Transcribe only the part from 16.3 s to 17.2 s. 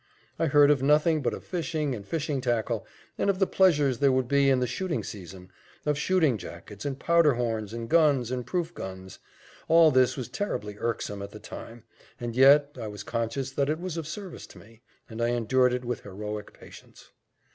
patience.